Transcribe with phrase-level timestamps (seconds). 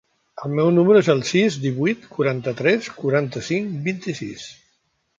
[0.45, 4.53] El meu número es el sis, divuit, quaranta-tres, quaranta-cinc, vint-i-sis.